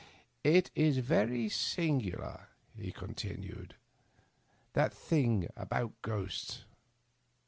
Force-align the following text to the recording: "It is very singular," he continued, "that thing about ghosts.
"It 0.43 0.71
is 0.73 0.97
very 0.97 1.47
singular," 1.47 2.47
he 2.75 2.91
continued, 2.91 3.75
"that 4.73 4.91
thing 4.95 5.47
about 5.55 5.91
ghosts. 6.01 6.65